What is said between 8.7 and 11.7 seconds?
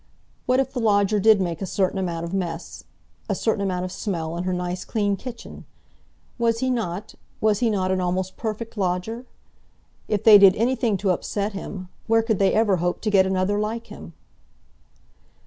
lodger? If they did anything to upset